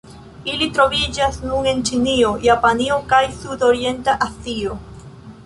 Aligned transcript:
Ili 0.51 0.67
troviĝas 0.77 1.37
nur 1.49 1.69
en 1.73 1.83
Ĉinio, 1.89 2.33
Japanio, 2.47 2.99
kaj 3.13 3.21
Sudorienta 3.39 4.19
Azio. 4.31 4.81